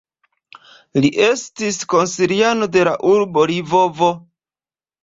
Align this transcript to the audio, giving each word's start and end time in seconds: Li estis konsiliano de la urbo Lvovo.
Li 1.03 1.11
estis 1.25 1.77
konsiliano 1.93 2.71
de 2.79 2.87
la 2.91 2.97
urbo 3.13 3.49
Lvovo. 3.55 4.15